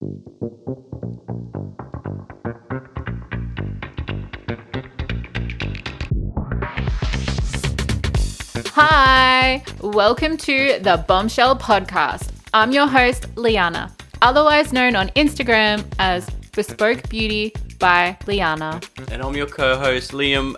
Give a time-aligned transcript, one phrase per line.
[0.00, 0.06] Hi,
[9.80, 12.30] welcome to the Bombshell Podcast.
[12.54, 13.92] I'm your host, Liana,
[14.22, 18.80] otherwise known on Instagram as Bespoke Beauty by Liana.
[19.10, 20.54] And I'm your co host, Liam,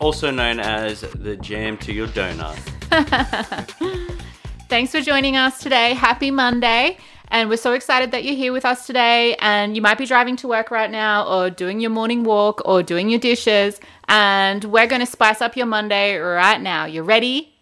[0.00, 2.58] also known as the Jam to Your Donut.
[4.68, 5.94] Thanks for joining us today.
[5.94, 6.98] Happy Monday.
[7.34, 9.34] And we're so excited that you're here with us today.
[9.40, 12.80] And you might be driving to work right now, or doing your morning walk, or
[12.80, 13.80] doing your dishes.
[14.06, 16.84] And we're going to spice up your Monday right now.
[16.84, 17.52] You ready?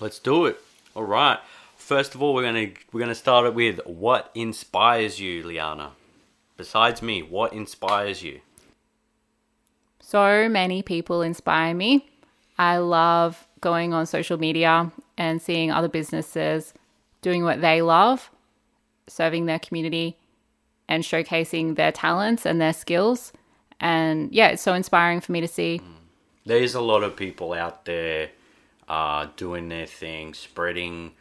[0.00, 0.60] Let's do it.
[0.94, 1.38] All right.
[1.78, 5.92] First of all, we're gonna we're gonna start it with what inspires you, Liana.
[6.58, 8.40] Besides me, what inspires you?
[10.00, 12.10] So many people inspire me.
[12.58, 16.74] I love going on social media and seeing other businesses
[17.22, 18.30] doing what they love,
[19.06, 20.16] serving their community
[20.88, 23.32] and showcasing their talents and their skills.
[23.80, 25.80] And yeah, it's so inspiring for me to see.
[26.46, 28.30] There's a lot of people out there
[28.88, 31.12] uh, doing their thing, spreading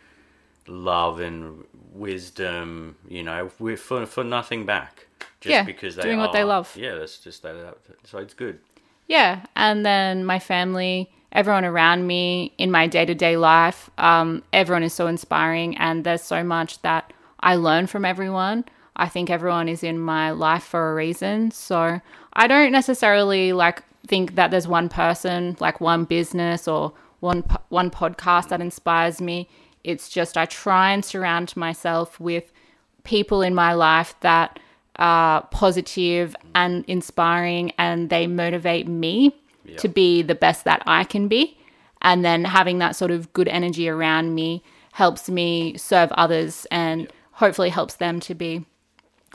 [0.67, 5.07] love and wisdom, you know, for, for nothing back.
[5.39, 6.75] Just Yeah, because they are doing what they love.
[6.77, 7.77] Yeah, that's just that.
[8.05, 8.59] So it's good.
[9.07, 9.45] Yeah.
[9.55, 14.83] And then my family, everyone around me in my day to day life, um, everyone
[14.83, 15.77] is so inspiring.
[15.77, 17.11] And there's so much that
[17.43, 18.65] I learn from everyone.
[18.95, 21.51] I think everyone is in my life for a reason.
[21.51, 21.99] So
[22.33, 27.91] I don't necessarily like think that there's one person, like one business or one one
[27.91, 29.49] podcast that inspires me.
[29.83, 32.51] It's just I try and surround myself with
[33.03, 34.59] people in my life that
[34.97, 39.35] are positive and inspiring and they motivate me
[39.77, 41.57] to be the best that I can be.
[42.01, 47.11] And then having that sort of good energy around me helps me serve others and
[47.33, 48.65] hopefully helps them to be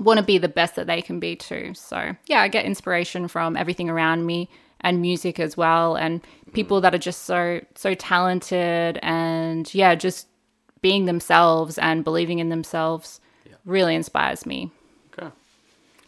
[0.00, 1.74] want to be the best that they can be too.
[1.74, 4.48] So, yeah, I get inspiration from everything around me
[4.80, 6.20] and music as well and
[6.52, 10.28] people that are just so so talented and yeah, just
[10.80, 13.20] being themselves and believing in themselves
[13.64, 14.70] really inspires me.
[15.12, 15.30] Okay.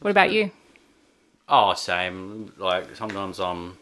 [0.00, 0.50] What about you?
[1.48, 2.53] Oh, same.
[2.59, 3.76] Like sometimes I'm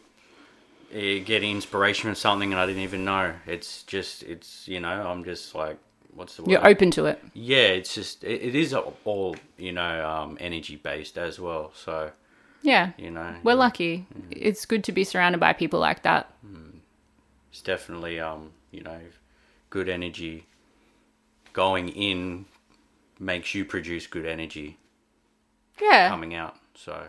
[0.93, 3.35] eh, getting inspiration from something and I didn't even know.
[3.47, 5.79] It's just, it's you know, I'm just like,
[6.19, 6.51] what's the word?
[6.51, 7.23] You're open to it.
[7.33, 11.71] Yeah, it's just, it, it is all you know, um, energy based as well.
[11.75, 12.11] So
[12.63, 12.91] Yeah.
[12.99, 14.07] you know, We're yeah, lucky.
[14.31, 16.31] It's good to be surrounded by people like that.
[17.51, 19.01] it's definitely um, you know,
[19.71, 20.47] good energy
[21.53, 22.45] going in
[23.19, 24.77] makes you produce good energy
[25.81, 26.09] Yeah.
[26.09, 26.57] coming out.
[26.75, 27.07] So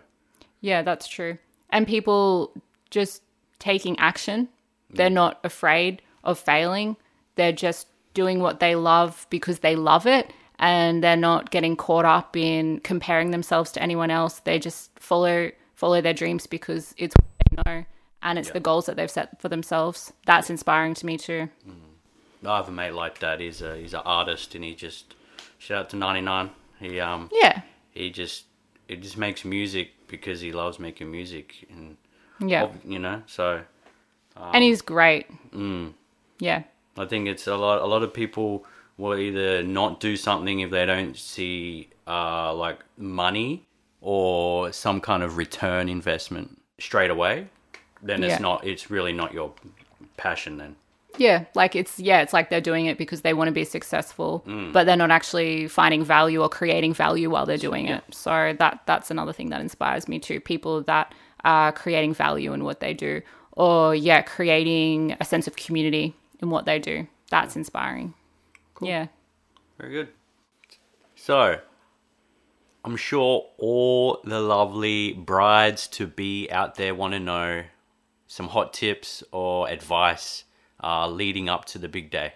[0.62, 1.38] Yeah, that's true.
[1.70, 2.52] And people
[2.90, 3.22] just
[3.59, 4.50] taking action.
[4.91, 6.96] They're not afraid of failing.
[7.36, 12.06] They're just doing what they love because they love it and they're not getting caught
[12.06, 14.40] up in comparing themselves to anyone else.
[14.40, 17.86] They just follow follow their dreams because it's what they know
[18.22, 20.12] and it's the goals that they've set for themselves.
[20.25, 21.50] That's inspiring to me too.
[22.46, 23.40] I have a mate like that.
[23.40, 25.14] He's a he's an artist, and he just
[25.58, 26.52] shout out to ninety nine.
[26.80, 27.62] He um Yeah.
[27.91, 28.46] he just
[28.88, 31.96] it just makes music because he loves making music, and
[32.40, 32.70] Yeah.
[32.86, 33.24] you know.
[33.28, 33.62] So
[34.38, 35.28] and he's great.
[35.52, 35.94] mm,
[36.40, 36.64] Yeah.
[36.97, 37.81] I think it's a lot.
[37.81, 38.66] A lot of people
[38.97, 43.66] will either not do something if they don't see uh like money
[44.01, 47.47] or some kind of return investment straight away.
[48.01, 48.29] Then Yeah.
[48.33, 48.66] it's not.
[48.66, 49.53] It's really not your
[50.17, 50.57] passion.
[50.57, 50.75] Then
[51.17, 54.44] Yeah, like it's yeah, it's like they're doing it because they want to be successful,
[54.73, 58.03] but they're not actually finding value or creating value while they're doing it.
[58.11, 60.39] So that that's another thing that inspires me too.
[60.39, 61.13] People that
[61.44, 63.22] are creating value in what they do,
[63.53, 67.07] or yeah, creating a sense of community in what they do.
[67.29, 68.13] That's inspiring.
[68.81, 69.07] Yeah.
[69.77, 70.07] Very good.
[71.16, 71.59] So,
[72.83, 77.63] I'm sure all the lovely brides to be out there want to know
[78.28, 80.45] some hot tips or advice
[80.83, 82.33] uh, leading up to the big day.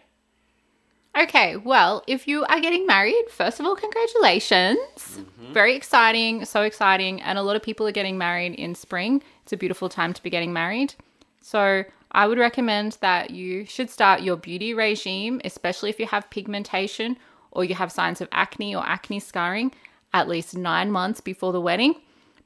[1.16, 5.22] Okay, well, if you are getting married, first of all, congratulations.
[5.52, 7.22] Very exciting, so exciting.
[7.22, 9.22] And a lot of people are getting married in spring.
[9.44, 10.96] It's a beautiful time to be getting married.
[11.40, 11.84] So,
[12.14, 17.18] I would recommend that you should start your beauty regime, especially if you have pigmentation
[17.52, 19.74] or you have signs of acne or acne scarring,
[20.14, 21.96] at least nine months before the wedding,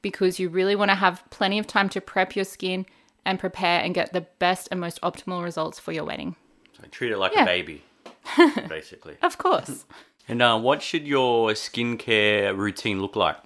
[0.00, 2.86] because you really want to have plenty of time to prep your skin
[3.24, 6.34] and prepare and get the best and most optimal results for your wedding.
[6.76, 7.42] So treat it like Yeah.
[7.42, 7.82] a baby,
[8.68, 9.16] basically.
[9.22, 9.84] Of course.
[10.30, 13.38] And uh, what should your skincare routine look like?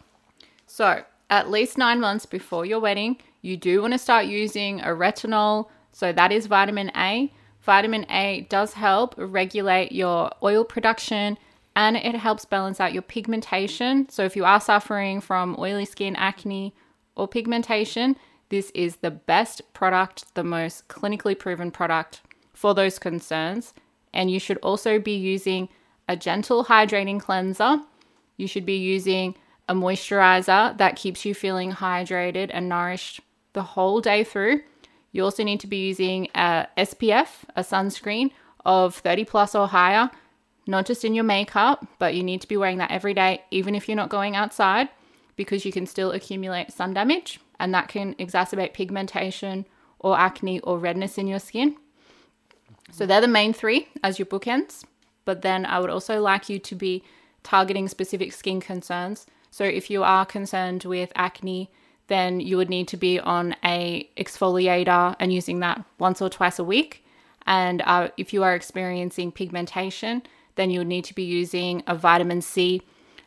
[0.67, 4.89] So, at least nine months before your wedding, you do want to start using a
[4.89, 5.69] retinol.
[5.93, 7.33] So, that is vitamin A.
[7.61, 11.39] Vitamin A does help regulate your oil production
[11.75, 14.09] and it helps balance out your pigmentation.
[14.09, 16.75] So if you are suffering from oily skin, acne,
[17.17, 18.17] or pigmentation,
[18.49, 22.21] this is the best product, the most clinically proven product
[22.53, 23.73] for those concerns.
[24.13, 25.69] And you should also be using
[26.09, 27.79] a gentle hydrating cleanser.
[28.37, 29.35] You should be using
[29.69, 33.21] a moisturizer that keeps you feeling hydrated and nourished
[33.55, 34.61] the whole day through.
[35.13, 38.31] You also need to be using a SPF, a sunscreen
[38.65, 40.11] of 30 plus or higher,
[40.67, 43.75] not just in your makeup, but you need to be wearing that every day, even
[43.75, 44.89] if you're not going outside,
[45.37, 49.67] because you can still accumulate sun damage and that can exacerbate pigmentation
[49.99, 51.77] or acne or redness in your skin.
[52.91, 54.85] So they're the main three as your bookends.
[55.25, 57.05] But then I would also like you to be
[57.43, 59.27] targeting specific skin concerns.
[59.51, 61.71] So if you are concerned with acne,
[62.13, 66.59] then you would need to be on a exfoliator and using that once or twice
[66.59, 67.05] a week.
[67.47, 70.23] And uh, if you are experiencing pigmentation,
[70.57, 72.83] then you would need to be using a vitamin C.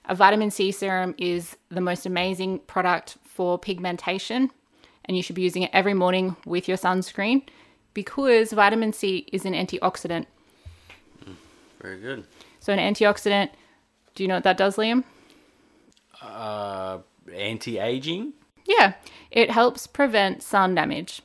[0.05, 4.51] A vitamin C serum is the most amazing product for pigmentation,
[5.05, 7.41] and you should be using it every morning with your sunscreen
[7.95, 10.27] because vitamin C is an antioxidant.
[11.81, 12.23] Very good.
[12.59, 13.49] So, an antioxidant,
[14.13, 15.03] do you know what that does, Liam?
[16.21, 16.99] Uh,
[17.33, 18.33] anti-aging.
[18.65, 18.93] Yeah,
[19.31, 21.21] it helps prevent sun damage.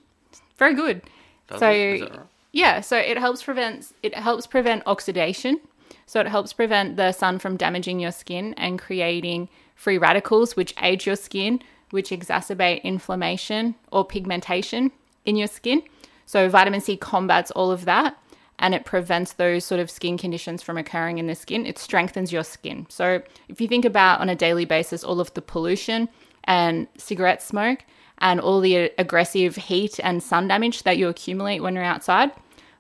[0.59, 1.03] Very good.
[1.49, 1.77] Does so, it?
[1.77, 2.27] Is that right?
[2.53, 5.61] yeah, so it helps prevent it helps prevent oxidation.
[6.07, 10.75] So it helps prevent the sun from damaging your skin and creating free radicals which
[10.83, 11.61] age your skin,
[11.91, 14.91] which exacerbate inflammation or pigmentation
[15.25, 15.83] in your skin.
[16.27, 18.17] So vitamin C combats all of that
[18.59, 21.65] and it prevents those sort of skin conditions from occurring in the skin.
[21.65, 22.87] It strengthens your skin.
[22.89, 26.09] So if you think about on a daily basis all of the pollution
[26.45, 27.85] and cigarette smoke
[28.19, 32.31] and all the aggressive heat and sun damage that you accumulate when you're outside,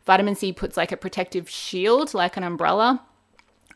[0.04, 3.02] vitamin C puts like a protective shield, like an umbrella,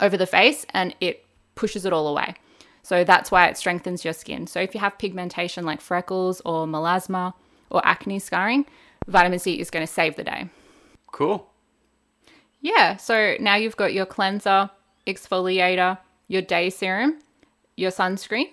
[0.01, 2.35] over the face and it pushes it all away.
[2.83, 4.47] So that's why it strengthens your skin.
[4.47, 7.33] So if you have pigmentation like freckles or melasma
[7.71, 8.67] or acne scarring,
[9.07, 10.51] vitamin C is going to save the day.
[11.11, 11.49] Cool.
[12.61, 14.71] Yeah, so now you've got your cleanser,
[15.07, 15.99] exfoliator,
[16.29, 17.21] your day serum,
[17.77, 18.53] your sunscreen.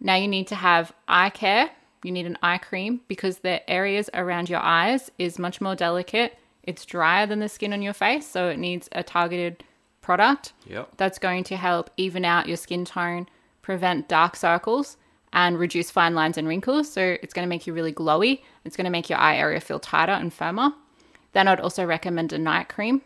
[0.00, 1.70] Now you need to have eye care.
[2.02, 6.38] You need an eye cream because the areas around your eyes is much more delicate.
[6.62, 9.62] It's drier than the skin on your face, so it needs a targeted
[10.00, 10.96] product Yep.
[10.96, 13.28] that's going to help even out your skin tone,
[13.60, 14.96] prevent dark circles,
[15.32, 16.90] and reduce fine lines and wrinkles.
[16.90, 18.40] So it's going to make you really glowy.
[18.64, 20.72] It's going to make your eye area feel tighter and firmer.
[21.32, 23.02] Then I'd also recommend a night cream.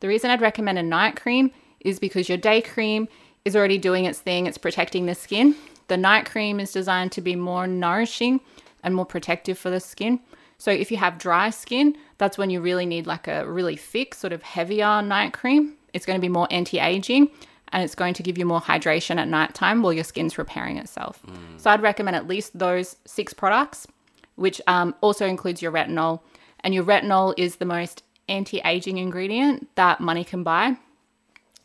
[0.00, 1.50] The reason I'd recommend a night cream
[1.80, 3.08] is because your day cream
[3.44, 5.54] is already doing its thing, it's protecting the skin.
[5.90, 8.38] The night cream is designed to be more nourishing
[8.84, 10.20] and more protective for the skin.
[10.56, 14.14] So if you have dry skin, that's when you really need like a really thick,
[14.14, 15.74] sort of heavier night cream.
[15.92, 17.28] It's going to be more anti-aging
[17.72, 21.24] and it's going to give you more hydration at nighttime while your skin's repairing itself.
[21.56, 23.88] So I'd recommend at least those six products,
[24.36, 26.20] which um, also includes your retinol.
[26.60, 30.76] And your retinol is the most anti-aging ingredient that money can buy.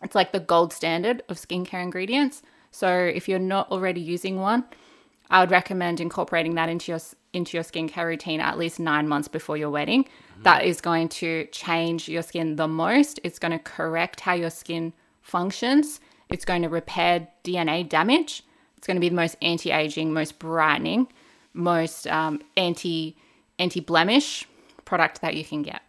[0.02, 2.42] It's like the gold standard of skincare ingredients.
[2.76, 4.66] So if you're not already using one,
[5.30, 7.00] I would recommend incorporating that into your
[7.32, 10.10] into your skincare routine at least nine months before your wedding.
[10.44, 13.22] That is going to change your skin the most.
[13.24, 14.92] It's going to correct how your skin
[15.22, 16.02] functions.
[16.30, 18.44] It's going to repair DNA damage.
[18.78, 21.08] It's going to be the most anti-aging, most brightening,
[21.54, 23.16] most um, anti
[23.58, 24.48] anti blemish
[24.84, 25.82] product that you can get.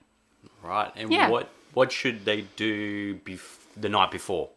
[0.62, 0.92] Right.
[0.94, 1.30] And Yeah.
[1.30, 4.50] what what should they do bef- the night before?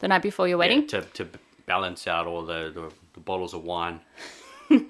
[0.00, 0.82] The night before your wedding.
[0.82, 1.38] Yeah, to to
[1.72, 4.00] balance out all the, the, the bottles of wine.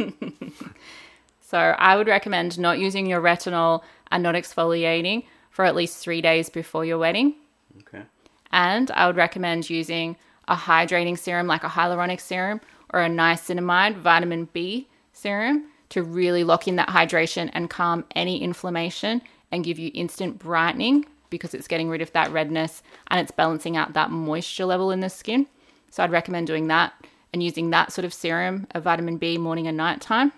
[1.51, 3.83] So I would recommend not using your retinol
[4.13, 7.35] and not exfoliating for at least three days before your wedding.
[7.81, 8.05] Okay.
[8.53, 12.61] And I would recommend using a hydrating serum like a hyaluronic serum
[12.95, 18.41] or a niacinamide vitamin B serum to really lock in that hydration and calm any
[18.41, 19.21] inflammation
[19.51, 23.77] and give you instant brightening because it's getting rid of that redness and it's balancing
[23.77, 25.49] out that moisture level in the skin.
[25.91, 26.93] So I'd recommend doing that
[27.33, 30.33] and using that sort of serum of vitamin B morning and night time.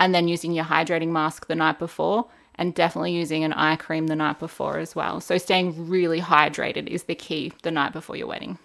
[0.00, 4.06] And then using your hydrating mask the night before and definitely using an eye cream
[4.06, 5.20] the night before as well.
[5.20, 8.58] So staying really hydrated is the key the night before your wedding.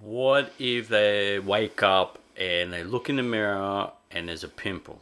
[0.00, 5.00] What if they wake up and they look in the mirror and there's a pimple?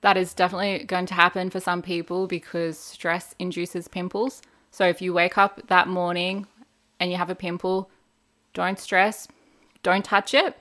[0.00, 4.42] That is definitely going to happen for some people because stress induces pimples.
[4.70, 6.46] So if you wake up that morning
[7.00, 7.90] and you have a pimple,
[8.54, 9.26] don't stress,
[9.88, 10.56] don't touch it.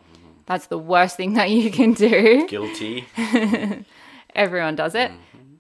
[0.45, 2.47] That's the worst thing that you can do.
[2.47, 3.05] Guilty.
[4.35, 5.11] Everyone does it.
[5.11, 5.55] Mm-hmm.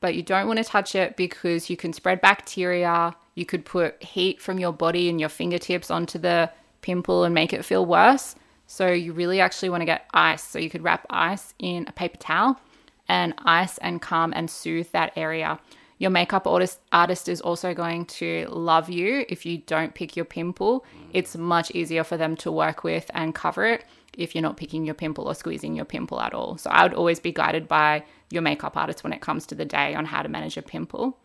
[0.00, 3.14] But you don't want to touch it because you can spread bacteria.
[3.34, 6.50] You could put heat from your body and your fingertips onto the
[6.82, 8.36] pimple and make it feel worse.
[8.66, 10.42] So you really actually want to get ice.
[10.44, 12.60] So you could wrap ice in a paper towel
[13.08, 15.58] and ice and calm and soothe that area.
[16.04, 20.26] Your makeup artist, artist is also going to love you if you don't pick your
[20.26, 20.84] pimple.
[21.14, 23.86] It's much easier for them to work with and cover it
[24.18, 26.58] if you're not picking your pimple or squeezing your pimple at all.
[26.58, 29.64] So I would always be guided by your makeup artist when it comes to the
[29.64, 31.16] day on how to manage a pimple.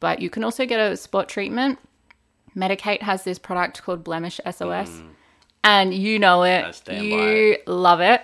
[0.00, 1.78] But you can also get a spot treatment.
[2.56, 5.02] Medik8 has this product called Blemish SOS,
[5.62, 6.62] and you know it.
[7.04, 8.22] You love it.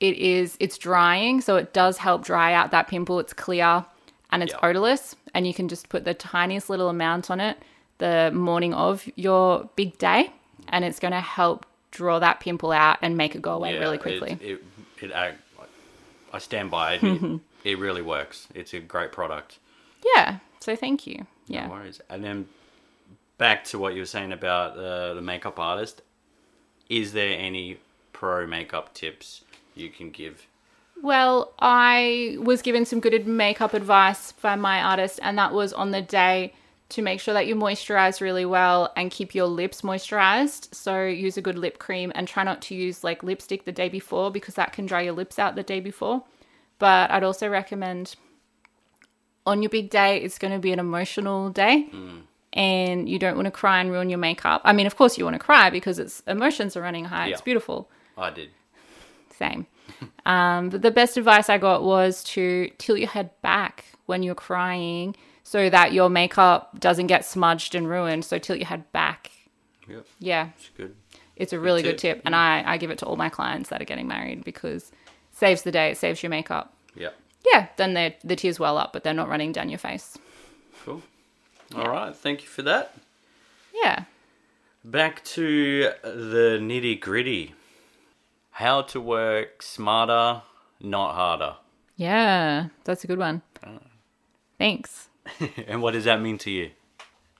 [0.00, 3.20] It is it's drying, so it does help dry out that pimple.
[3.20, 3.84] It's clear
[4.30, 4.60] and it's Yep.
[4.62, 7.58] odorless, and you can just put the tiniest little amount on it
[7.98, 10.32] the morning of your big day,
[10.68, 13.80] and it's going to help draw that pimple out and make it go away Yeah,
[13.80, 14.38] really quickly.
[14.40, 14.62] It,
[15.02, 15.40] it, act-
[16.32, 17.02] I stand by it.
[17.64, 18.46] It, it really works.
[18.54, 19.58] It's a great product.
[20.14, 20.38] yeah.
[20.60, 21.26] So thank you.
[21.48, 21.66] Yeah.
[21.66, 22.00] No worries.
[22.08, 22.46] And then
[23.36, 26.02] back to what you were saying about uh, the makeup artist.
[26.88, 27.78] Is there any
[28.12, 29.42] pro makeup tips
[29.74, 30.46] you can give?
[31.02, 35.90] Well, I was given some good makeup advice by my artist, and that was on
[35.90, 36.54] the day
[36.90, 40.74] to make sure that you moisturize really well and keep your lips moisturized.
[40.74, 43.88] So, use a good lip cream and try not to use like lipstick the day
[43.88, 46.24] before because that can dry your lips out the day before.
[46.78, 48.16] But I'd also recommend
[49.48, 51.88] on your big day, it's going to be an emotional day.
[51.92, 52.22] Mm.
[52.52, 54.62] And you don't want to cry and ruin your makeup.
[54.64, 57.28] I mean, of course, you want to cry because it's emotions are running high.
[57.28, 58.50] It's beautiful I did.
[59.34, 59.66] same.
[60.28, 64.34] Um, but the best advice I got was to tilt your head back when you're
[64.34, 68.24] crying so that your makeup doesn't get smudged and ruined.
[68.24, 69.30] So tilt your head back.
[69.88, 70.94] Yep, Yeah, it's good.
[71.36, 72.18] it's a really good tip.
[72.18, 72.22] tip.
[72.26, 75.38] And I, I give it to all my clients that are getting married because it
[75.38, 76.74] saves the day, it saves your makeup.
[76.94, 77.14] Yep,
[77.50, 80.18] Yeah, then the the tears well up, but they're not running down your face.
[80.84, 81.02] cool.
[81.74, 82.94] All right, thank you for that.
[83.74, 84.04] Yeah.
[84.84, 87.54] Back to the nitty gritty.
[88.58, 90.42] How to work smarter,
[90.80, 91.54] not harder.
[91.94, 93.40] Yeah, that's a good one.
[94.58, 95.08] Thanks.
[95.68, 96.70] and what does that mean to you?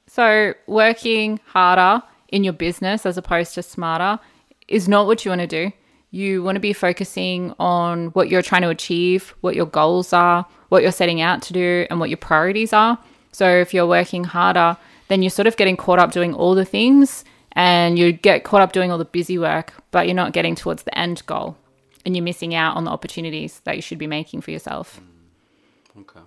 [0.07, 4.21] So, working harder in your business as opposed to smarter
[4.69, 5.73] is not what you want to do.
[6.13, 10.47] You want to be focusing on what you're trying to achieve, what your goals are,
[10.69, 12.97] what you're setting out to do, and what your priorities are.
[13.33, 14.77] So, if you're working harder,
[15.09, 18.61] then you're sort of getting caught up doing all the things and you get caught
[18.61, 21.57] up doing all the busy work, but you're not getting towards the end goal
[22.05, 25.01] and you're missing out on the opportunities that you should be making for yourself.
[25.99, 26.21] Okay.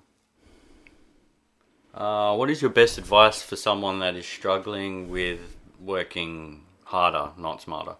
[1.93, 5.39] Uh, what is your best advice for someone that is struggling with
[5.79, 7.95] working harder, not smarter?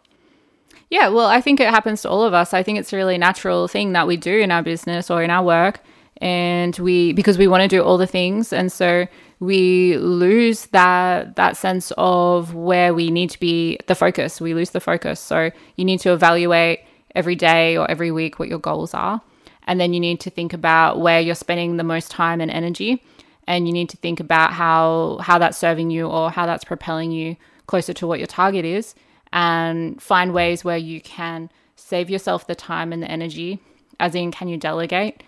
[0.90, 2.54] Yeah, well, I think it happens to all of us.
[2.54, 5.30] I think it's a really natural thing that we do in our business or in
[5.30, 5.82] our work.
[6.18, 8.54] And we, because we want to do all the things.
[8.54, 9.08] And so
[9.42, 14.40] we lose that, that sense of where we need to be the focus.
[14.40, 15.20] We lose the focus.
[15.20, 16.82] So you need to evaluate
[17.16, 19.20] every day or every week what your goals are.
[19.66, 23.04] And then you need to think about where you're spending the most time and energy.
[23.48, 27.12] And you need to think about how, how that's serving you or how that's propelling
[27.12, 28.94] you closer to what your target is
[29.34, 33.60] and find ways where you can save yourself the time and the energy.
[34.00, 35.24] As in, can you delegate?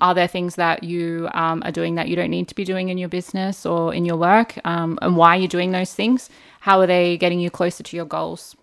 [0.00, 2.88] Are there things that you um, are doing that you don't need to be doing
[2.88, 4.58] in your business or in your work?
[4.64, 6.30] Um, and why are you doing those things?
[6.60, 8.56] How are they getting you closer to your goals?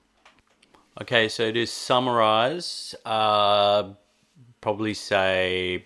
[1.01, 3.89] Okay, so to summarize, uh,
[4.59, 5.85] probably say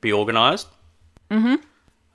[0.00, 0.68] be organized.
[1.30, 1.56] Mm-hmm.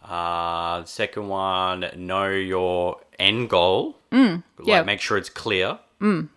[0.04, 3.98] Uh, second one, know your end goal.
[4.12, 4.82] Mm, yeah.
[4.84, 5.78] Make sure it's clear.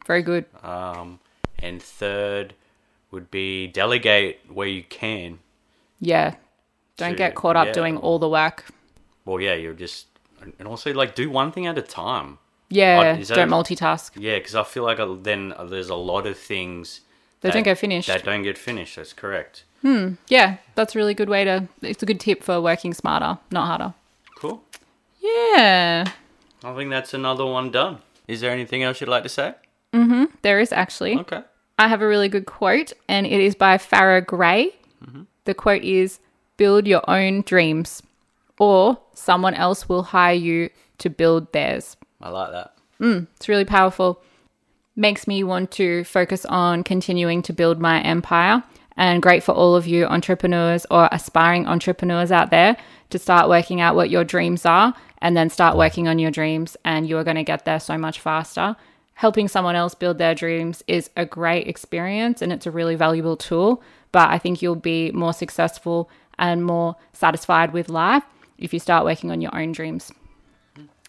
[0.06, 0.44] Very good.
[0.62, 1.20] Um,
[1.58, 2.54] and third
[3.10, 5.38] would be delegate where you can.
[6.02, 6.34] Yeah.
[6.96, 7.72] Don't So, get caught up yeah.
[7.72, 8.64] doing all the work.
[9.24, 10.06] Well, yeah, you're just,
[10.58, 12.38] and also like do one thing at a time.
[12.68, 13.14] Yeah.
[13.16, 14.10] That- don't multitask.
[14.16, 17.00] Yeah, because I feel like uh, then there's a lot of things
[17.40, 18.08] They don't get finished.
[18.08, 18.96] That don't get finished.
[18.96, 19.64] That's correct.
[19.82, 20.14] Hmm.
[20.28, 20.56] Yeah.
[20.74, 23.94] That's a really good way to, it's a good tip for working smarter, not harder.
[24.36, 24.62] Cool.
[25.20, 26.10] Yeah.
[26.64, 27.98] I think that's another one done.
[28.28, 29.54] Is there anything else you'd like to say?
[29.92, 30.24] Mm-hmm.
[30.42, 31.16] There is actually.
[31.18, 31.42] Okay.
[31.78, 34.74] I have a really good quote, and it is by Farrah Gray.
[35.44, 36.20] The quote is
[36.56, 38.02] Build your own dreams,
[38.58, 41.96] or someone else will hire you to build theirs.
[42.20, 42.74] I like that.
[43.00, 44.22] Mm, it's really powerful.
[44.94, 48.62] Makes me want to focus on continuing to build my empire.
[48.96, 52.76] And great for all of you entrepreneurs or aspiring entrepreneurs out there
[53.10, 56.76] to start working out what your dreams are and then start working on your dreams,
[56.84, 58.76] and you are going to get there so much faster.
[59.14, 63.36] Helping someone else build their dreams is a great experience and it's a really valuable
[63.36, 68.22] tool, but I think you'll be more successful and more satisfied with life
[68.58, 70.12] if you start working on your own dreams.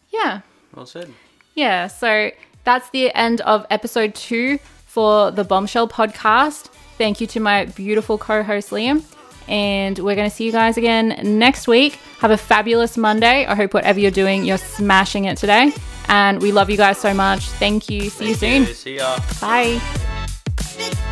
[0.10, 0.42] Yeah.
[0.76, 1.14] Well said.
[1.56, 2.32] Yeah, so
[2.64, 6.70] that's the end of episode two for the Bombshell podcast.
[6.98, 9.04] Thank you to my beautiful co host, Liam.
[9.48, 12.00] And we're going to see you guys again next week.
[12.20, 13.46] Have a fabulous Monday.
[13.46, 15.74] I hope whatever you're doing, you're smashing it today.
[16.08, 17.42] And we love you guys so much.
[17.42, 18.10] Thank you.
[18.10, 18.76] See you Thank soon.
[18.76, 19.20] See ya.
[19.42, 21.10] Bye.